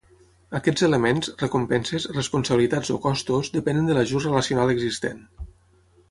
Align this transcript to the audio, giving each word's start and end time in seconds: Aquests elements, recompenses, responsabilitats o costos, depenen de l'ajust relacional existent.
Aquests 0.59 0.83
elements, 0.85 1.27
recompenses, 1.41 2.07
responsabilitats 2.15 2.89
o 2.97 2.99
costos, 3.03 3.51
depenen 3.59 3.91
de 3.91 3.99
l'ajust 3.99 4.29
relacional 4.31 4.73
existent. 4.77 5.21